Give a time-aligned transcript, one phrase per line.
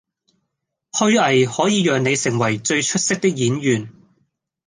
[0.93, 3.93] 虛偽可以讓你成為最出色的演員